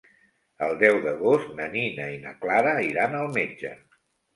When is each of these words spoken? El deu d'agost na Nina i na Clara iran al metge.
El 0.67 0.73
deu 0.83 0.97
d'agost 1.03 1.53
na 1.61 1.69
Nina 1.77 2.11
i 2.17 2.19
na 2.27 2.37
Clara 2.43 2.77
iran 2.91 3.19
al 3.23 3.35
metge. 3.41 3.81